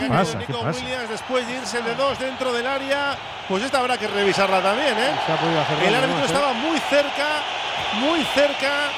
Nico. 0.00 0.60
Williams 0.60 1.08
después 1.08 1.46
de 1.46 1.54
irse 1.54 1.82
de 1.82 1.94
dos 1.94 2.18
dentro 2.18 2.52
del 2.52 2.66
área, 2.66 3.16
pues 3.48 3.62
esta 3.62 3.80
habrá 3.80 3.98
que 3.98 4.08
revisarla 4.08 4.62
también, 4.62 4.96
¿eh? 4.98 5.12
El 5.86 5.94
árbitro 5.94 6.16
más, 6.16 6.30
¿eh? 6.30 6.34
estaba 6.34 6.52
muy 6.52 6.78
cerca, 6.90 7.42
muy 8.00 8.24
cerca. 8.34 8.90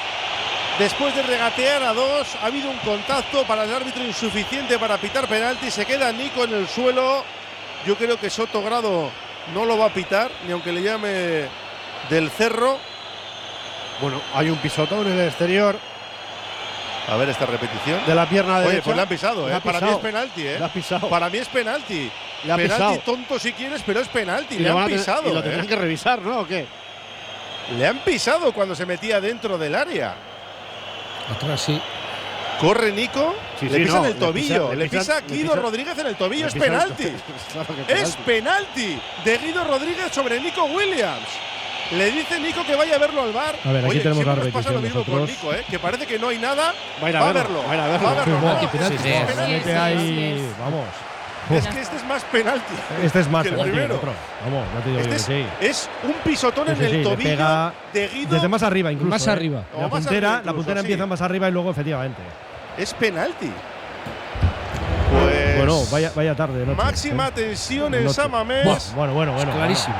Después 0.79 1.15
de 1.15 1.23
regatear 1.23 1.81
a 1.81 1.93
dos, 1.93 2.35
ha 2.41 2.45
habido 2.45 2.69
un 2.69 2.77
contacto 2.77 3.43
para 3.45 3.63
el 3.63 3.73
árbitro 3.73 4.03
insuficiente 4.03 4.77
para 4.77 4.97
pitar 4.97 5.27
penalti. 5.27 5.71
Se 5.71 5.85
queda 5.85 6.11
Nico 6.11 6.43
en 6.43 6.53
el 6.53 6.67
suelo. 6.67 7.23
Yo 7.85 7.95
creo 7.95 8.19
que 8.19 8.29
Soto 8.29 8.61
Grado 8.61 9.09
no 9.53 9.65
lo 9.65 9.77
va 9.77 9.85
a 9.85 9.89
pitar, 9.89 10.29
ni 10.45 10.51
aunque 10.51 10.71
le 10.71 10.83
llame 10.83 11.45
del 12.09 12.29
cerro. 12.29 12.77
Bueno, 14.01 14.21
hay 14.35 14.49
un 14.51 14.57
pisotón 14.57 15.07
en 15.07 15.13
el 15.13 15.27
exterior 15.27 15.79
A 17.07 17.15
ver 17.15 17.29
esta 17.29 17.45
repetición. 17.45 18.05
de 18.05 18.13
la 18.15 18.27
pierna 18.27 18.57
Oye, 18.57 18.67
derecha. 18.67 18.83
pues 18.83 18.95
le 18.95 19.01
han 19.01 19.07
pisado, 19.09 19.49
¿eh? 19.49 19.53
ha 19.53 19.59
Para 19.61 19.79
mí 19.79 19.89
es 19.89 19.97
penalti, 19.97 20.45
¿eh? 20.47 20.55
Le 20.59 20.65
ha 20.65 20.73
pisado. 20.73 21.09
Para 21.09 21.29
mí 21.29 21.37
es 21.37 21.47
penalti. 21.47 22.11
Le 22.43 22.51
ha 22.51 22.55
penalti 22.57 22.83
pisado. 22.83 22.99
tonto 23.05 23.39
si 23.39 23.53
quieres, 23.53 23.81
pero 23.85 24.01
es 24.01 24.07
penalti. 24.09 24.55
Y 24.55 24.59
Le, 24.59 24.69
han 24.69 24.75
tener- 24.85 24.99
pisado. 24.99 25.29
Y 25.29 25.33
lo 25.33 25.39
¿eh? 25.39 25.43
tendrán 25.43 25.67
que 25.67 25.75
revisar, 25.75 26.21
¿no? 26.21 26.39
¿O 26.41 26.47
qué? 26.47 26.65
Le 27.77 27.87
han 27.87 27.99
pisado 27.99 28.51
cuando 28.51 28.75
se 28.75 28.85
metía 28.85 29.21
dentro 29.21 29.57
del 29.57 29.75
área. 29.75 30.15
Atrás 31.31 31.61
sí. 31.61 31.79
Corre 32.59 32.91
Nico, 32.91 33.35
Sí, 33.59 33.69
le 33.69 33.77
sí, 33.77 33.83
pisan 33.85 34.01
no, 34.01 34.07
el 34.07 34.13
le 34.13 34.19
tobillo, 34.19 34.63
pisa- 34.69 34.69
le 34.71 34.75
le 34.83 34.89
pisa, 34.89 34.99
pisa- 34.99 35.27
le 35.27 35.35
Guido 35.35 35.51
pisa- 35.51 35.61
Rodríguez 35.61 35.97
en 35.99 36.07
el 36.07 36.15
tobillo, 36.15 36.47
es 36.47 36.53
pisa 36.53 36.65
penalti. 36.65 37.03
Claro 37.53 37.67
que 37.87 37.93
Es 38.01 38.15
penalti 38.17 38.99
de 39.23 39.37
Guido 39.37 39.63
Rodríguez 39.63 40.11
sobre 40.11 40.39
Nico 40.41 40.63
Williams. 40.65 41.27
Le 41.91 42.11
dice 42.11 42.39
Nico 42.39 42.63
que 42.65 42.75
vaya 42.75 42.95
a 42.95 42.99
verlo 42.99 43.23
al 43.23 43.31
bar. 43.31 43.55
A 43.63 43.71
ver, 43.71 43.85
aquí 43.85 43.91
Oye, 43.91 43.99
tenemos 44.01 44.25
la 44.25 44.35
nos 44.35 44.47
pasa 44.49 44.71
lo 44.71 44.81
repetición 44.81 45.03
mismo 45.03 45.19
con. 45.19 45.25
Nico, 45.25 45.53
¿eh? 45.53 45.63
que 45.69 45.79
parece 45.79 46.05
que 46.05 46.19
no 46.19 46.29
hay 46.29 46.37
nada. 46.37 46.73
Va 47.01 47.07
a 47.07 47.09
ir 47.09 47.17
a 47.17 47.21
va 47.21 47.29
a 47.29 47.33
verlo, 47.33 47.63
va 47.63 47.73
a 47.73 47.87
verlo. 47.87 48.05
Va 48.05 48.11
a 48.11 48.25
verlo. 48.25 48.59
Sí, 48.89 48.97
sí, 48.97 49.61
sí, 49.63 49.71
ahí, 49.71 50.45
es. 50.49 50.59
vamos. 50.59 50.85
Es 51.49 51.65
que 51.65 51.79
este 51.79 51.95
es 51.95 52.03
más 52.05 52.23
penalti. 52.25 52.73
Este 53.01 53.19
es 53.21 53.29
más 53.29 53.43
que 53.43 53.49
el 53.49 53.55
penalti 53.55 53.71
primero. 53.77 54.01
Vamos, 54.43 54.65
no 54.75 54.81
te 54.81 54.89
digo 54.89 54.99
Este 54.99 55.09
yo 55.09 55.15
es, 55.15 55.25
que 55.25 55.33
sí. 55.33 55.65
es 55.65 55.89
un 56.03 56.13
pisotón 56.25 56.67
en 56.69 56.77
sí, 56.77 56.83
el 56.83 57.03
tobillo 57.03 57.29
pega 57.29 57.73
de 57.93 58.07
Guido. 58.09 58.33
Desde 58.35 58.47
más 58.49 58.63
arriba 58.63 58.91
incluso. 58.91 59.09
Más 59.09 59.25
¿eh? 59.25 59.31
arriba. 59.31 59.63
La 59.73 59.87
más 59.87 59.89
puntera, 59.89 60.27
arriba 60.33 60.45
la 60.45 60.53
puntera 60.53 60.79
incluso, 60.79 60.79
empieza 60.79 61.05
más 61.05 61.21
arriba 61.21 61.47
y 61.47 61.51
luego 61.53 61.71
efectivamente. 61.71 62.21
Es 62.77 62.93
penalti. 62.93 63.49
Pues 65.09 65.57
Bueno, 65.57 65.83
vaya, 65.89 66.11
vaya 66.13 66.35
tarde. 66.35 66.65
noche, 66.65 66.83
máxima 66.83 67.27
¿eh? 67.27 67.31
tensión 67.33 67.93
en. 67.93 68.09
Samamés. 68.09 68.93
Bueno, 68.93 69.13
bueno, 69.13 69.31
bueno. 69.31 69.53
clarísimo. 69.53 69.95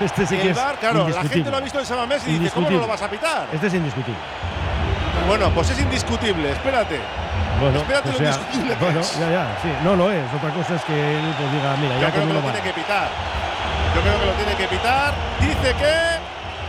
Este 0.04 0.26
sí 0.26 0.36
que 0.36 0.42
el 0.42 0.48
es 0.50 0.58
claro, 0.80 1.08
la 1.08 1.22
gente 1.22 1.50
lo 1.50 1.56
ha 1.56 1.60
visto 1.60 1.78
en 1.78 1.86
Samamés 1.86 2.26
y 2.26 2.38
dice, 2.38 2.54
¿cómo 2.54 2.70
no 2.70 2.78
lo 2.78 2.86
vas 2.86 3.02
a 3.02 3.08
pitar? 3.08 3.46
Este 3.52 3.66
es 3.66 3.74
indiscutible. 3.74 4.18
Bueno, 5.26 5.50
pues 5.50 5.70
es 5.70 5.78
indiscutible, 5.78 6.50
espérate. 6.50 6.98
Bueno, 7.60 7.78
Espérate 7.78 8.08
o 8.08 8.12
lo 8.12 8.18
indiscutible 8.18 8.74
bueno, 8.80 9.00
ya, 9.02 9.30
ya, 9.30 9.58
sí. 9.62 9.68
No 9.84 9.94
lo 9.94 10.10
es. 10.10 10.24
Otra 10.34 10.50
cosa 10.50 10.76
es 10.76 10.82
que 10.84 10.94
él 10.96 11.34
pues 11.36 11.52
diga, 11.52 11.76
mira, 11.76 11.94
Yo 11.96 12.00
ya 12.00 12.10
creo 12.10 12.26
que 12.26 12.32
lo 12.32 12.40
tiene 12.40 12.60
que 12.62 12.72
pitar. 12.72 13.08
Yo 13.94 14.00
creo 14.00 14.18
que 14.18 14.26
lo 14.26 14.32
tiene 14.32 14.54
que 14.56 14.66
pitar. 14.68 15.14
Dice 15.40 15.74
que. 15.76 15.94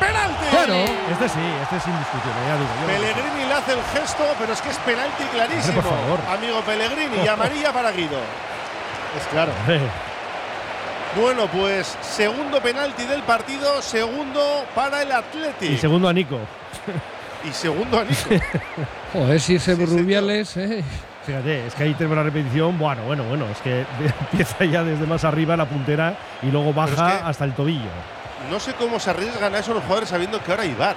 ¡Penalti! 0.01 0.45
Claro. 0.49 0.73
Este 0.73 1.29
sí, 1.29 1.45
este 1.61 1.77
es 1.77 1.87
indiscutible, 1.87 2.39
ya 2.45 2.57
digo 2.57 2.73
yo. 2.81 2.87
Pellegrini 2.87 3.45
le 3.47 3.53
hace 3.53 3.73
el 3.73 3.83
gesto, 3.93 4.23
pero 4.39 4.51
es 4.51 4.61
que 4.61 4.69
es 4.69 4.77
penalti 4.77 5.23
clarísimo. 5.31 5.81
Por 5.81 5.91
favor. 5.91 6.19
Amigo 6.27 6.59
Pellegrini, 6.61 7.23
y 7.23 7.27
amarilla 7.27 7.71
para 7.71 7.91
Guido. 7.91 8.19
Es 9.17 9.27
claro. 9.27 9.51
Bueno, 11.19 11.47
pues 11.47 11.97
segundo 12.01 12.61
penalti 12.61 13.03
del 13.03 13.21
partido, 13.23 13.81
segundo 13.81 14.65
para 14.73 15.01
el 15.01 15.11
Athletic. 15.11 15.71
Y 15.71 15.77
segundo 15.77 16.07
a 16.07 16.13
Nico. 16.13 16.39
Y 17.43 17.51
segundo 17.51 17.99
a 17.99 18.03
Nico. 18.05 18.45
Joder, 19.13 19.39
si 19.41 19.55
ese 19.55 19.75
Sí, 19.75 19.85
Rubiales. 19.85 20.55
eh. 20.57 20.83
Fíjate, 21.25 21.67
es 21.67 21.75
que 21.75 21.83
ahí 21.83 21.93
tenemos 21.95 22.17
la 22.17 22.23
repetición. 22.23 22.79
Bueno, 22.79 23.03
bueno, 23.03 23.23
bueno. 23.25 23.45
Es 23.51 23.57
que 23.59 23.85
empieza 24.31 24.63
ya 24.65 24.83
desde 24.83 25.05
más 25.05 25.23
arriba 25.25 25.57
la 25.57 25.65
puntera 25.65 26.15
y 26.41 26.47
luego 26.47 26.73
baja 26.73 26.93
Pero 26.95 27.07
es 27.07 27.13
que- 27.21 27.29
hasta 27.29 27.45
el 27.45 27.53
tobillo. 27.53 27.89
No 28.49 28.59
sé 28.59 28.73
cómo 28.73 28.99
se 28.99 29.09
arriesgan 29.11 29.53
a 29.53 29.59
eso 29.59 29.73
los 29.73 29.83
jugadores 29.83 30.09
sabiendo 30.09 30.41
que 30.41 30.49
ahora 30.51 30.63
joder. 30.63 30.95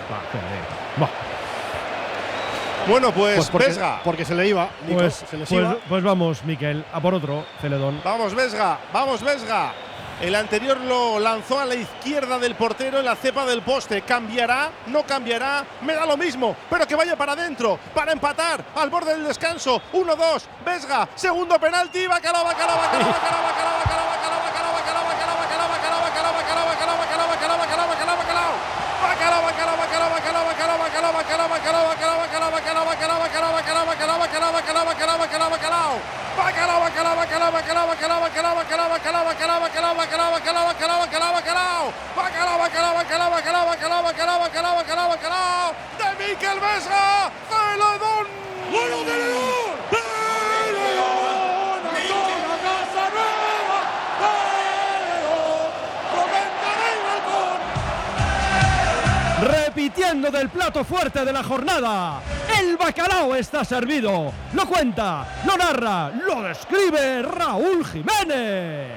Va, 1.02 1.08
Bueno, 2.88 3.12
pues, 3.12 3.36
Pues 3.36 3.50
porque, 3.50 3.66
Vesga. 3.66 4.00
porque 4.02 4.24
se 4.24 4.34
le 4.34 4.46
iba. 4.48 4.68
Nico, 4.86 5.00
Pues, 5.00 5.24
se 5.28 5.36
les 5.36 5.48
pues, 5.48 5.60
iba. 5.60 5.76
pues 5.88 6.02
vamos, 6.02 6.42
Miquel, 6.44 6.84
a 6.92 7.00
por 7.00 7.14
otro, 7.14 7.44
Celedón. 7.60 8.00
Vamos, 8.04 8.34
Vesga, 8.34 8.78
vamos, 8.92 9.22
Vesga. 9.22 9.72
El 10.24 10.34
anterior 10.36 10.80
lo 10.80 11.20
lanzó 11.20 11.60
a 11.60 11.66
la 11.66 11.74
izquierda 11.74 12.38
del 12.38 12.54
portero 12.54 12.98
en 12.98 13.04
la 13.04 13.14
cepa 13.14 13.44
del 13.44 13.60
poste. 13.60 14.00
¿Cambiará? 14.00 14.70
¿No 14.86 15.02
cambiará? 15.02 15.66
Me 15.82 15.92
da 15.92 16.06
lo 16.06 16.16
mismo, 16.16 16.56
pero 16.70 16.86
que 16.86 16.94
vaya 16.94 17.14
para 17.14 17.32
adentro, 17.32 17.78
para 17.94 18.10
empatar, 18.10 18.64
al 18.74 18.88
borde 18.88 19.12
del 19.12 19.24
descanso. 19.24 19.82
1-2, 19.92 20.44
Vesga, 20.64 21.06
segundo 21.14 21.58
penalti, 21.60 22.06
Bacalao, 22.06 22.42
Bacalao, 22.42 22.78
Bacalao, 22.78 23.12
Bacalao, 23.12 23.42
Bacalao, 23.44 23.76
Bacalao, 23.76 24.40
Bacalao, 24.40 24.72
Bacalao, 24.72 25.04
Bacalao, 25.04 25.28
Bacalao, 25.28 25.68
Bacalao, 25.68 26.00
Bacalao, 26.00 26.32
Bacalao, 26.32 26.32
Bacalao, 26.32 26.96
Bacalao, 26.96 27.28
Bacalao, 27.28 27.58
Bacalao, 27.58 27.88
Bacalao, 27.92 28.16
Bacalao. 28.16 28.84
Bacalao, 29.04 29.42
Bacalao, 29.44 29.76
Bacalao, 29.76 30.08
Bacalao, 30.08 30.44
Bacalao, 30.48 30.78
Bacalao, 30.80 31.12
Bacalao, 31.12 31.48
Bacalao, 31.48 31.84
Bacalao, 31.84 32.24
Bacalao, 32.24 32.50
Bacalao, 32.50 32.84
Bacalao, 32.84 33.20
Bacalao, 33.20 33.52
Bacalao, 33.52 33.84
Bacalao, 33.84 34.16
Bacalao, 34.16 34.52
Bacalao, 34.52 34.84
Bacalao, 34.84 35.18
Bacalao, 35.18 35.50
Bacalao. 35.50 36.24
Bacalao, 36.34 36.80
bacalao, 36.80 37.14
bacalao, 37.14 37.52
bacalao, 37.52 37.52
bacalao, 37.52 37.52
bacalao, 37.52 37.86
bacalao, 37.86 38.20
bacalao, 38.20 38.43
bacalao. 42.16 42.58
Bacalao, 42.58 42.94
bacalao, 42.94 43.30
bacalao, 43.30 43.66
bacalao, 43.66 44.02
bacalao, 44.02 44.40
bacalao, 44.40 44.76
bacalao, 44.76 45.08
bacalao. 45.08 45.74
De 45.98 46.08
Miquel 46.18 46.60
Vesga, 46.60 47.30
Celedón. 47.48 48.26
¡Bueno, 48.70 48.96
Celedón! 49.04 49.74
¡Celedón! 49.90 51.80
¡Antona 51.94 52.56
Casanueva! 52.64 53.80
¡Celedón! 54.20 55.70
¡Comenta! 56.14 56.70
Repitiendo 59.64 60.30
del 60.30 60.48
plato 60.48 60.84
fuerte 60.84 61.24
de 61.24 61.32
la 61.32 61.42
jornada. 61.42 62.20
El 62.58 62.76
bacalao 62.76 63.34
está 63.34 63.64
servido. 63.64 64.32
Lo 64.52 64.66
cuenta, 64.66 65.26
lo 65.44 65.56
narra, 65.56 66.10
lo 66.10 66.42
describe 66.42 67.22
Raúl 67.22 67.84
Jiménez. 67.84 68.92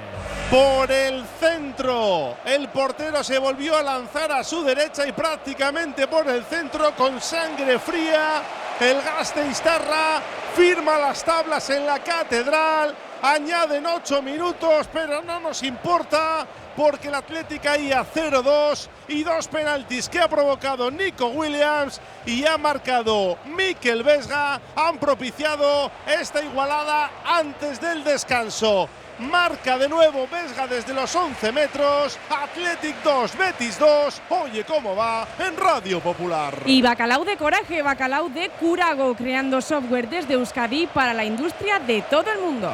Por 0.49 0.89
el 0.91 1.25
centro. 1.39 2.37
El 2.45 2.69
portero 2.69 3.23
se 3.23 3.37
volvió 3.37 3.75
a 3.75 3.83
lanzar 3.83 4.31
a 4.31 4.43
su 4.43 4.63
derecha 4.63 5.05
y 5.05 5.11
prácticamente 5.11 6.07
por 6.07 6.27
el 6.27 6.43
centro 6.45 6.95
con 6.95 7.19
sangre 7.21 7.79
fría. 7.79 8.41
El 8.79 9.01
Gasteiztarra 9.01 10.21
firma 10.55 10.97
las 10.99 11.23
tablas 11.23 11.69
en 11.69 11.85
la 11.85 11.99
catedral. 11.99 12.95
Añaden 13.21 13.85
ocho 13.85 14.21
minutos, 14.21 14.87
pero 14.93 15.21
no 15.23 15.39
nos 15.39 15.63
importa 15.63 16.45
porque 16.75 17.07
el 17.07 17.15
Atlético 17.15 17.69
ahí 17.69 17.91
a 17.91 18.05
0-2 18.05 18.87
y 19.07 19.23
dos 19.23 19.47
penaltis 19.47 20.07
que 20.07 20.19
ha 20.19 20.27
provocado 20.27 20.91
Nico 20.91 21.27
Williams 21.29 21.99
y 22.25 22.45
ha 22.45 22.57
marcado 22.59 23.37
Mikel 23.45 24.03
Vesga 24.03 24.61
han 24.75 24.99
propiciado 24.99 25.91
esta 26.05 26.43
igualada 26.43 27.09
antes 27.25 27.81
del 27.81 28.03
descanso. 28.03 28.87
Marca 29.19 29.79
de 29.79 29.89
nuevo 29.89 30.27
Vesga 30.31 30.67
desde 30.67 30.93
los 30.93 31.15
11 31.15 31.51
metros. 31.51 32.19
Athletic 32.29 33.01
2, 33.03 33.35
Betis 33.35 33.79
2. 33.79 34.21
Oye 34.29 34.63
cómo 34.63 34.95
va 34.95 35.27
en 35.39 35.57
Radio 35.57 35.99
Popular. 35.99 36.53
Y 36.65 36.83
Bacalao 36.83 37.25
de 37.25 37.35
Coraje, 37.35 37.81
Bacalao 37.81 38.29
de 38.29 38.49
Curago, 38.49 39.15
creando 39.15 39.59
software 39.61 40.07
desde 40.07 40.35
Euskadi 40.35 40.85
para 40.85 41.15
la 41.15 41.25
industria 41.25 41.79
de 41.79 42.03
todo 42.03 42.31
el 42.31 42.39
mundo. 42.39 42.71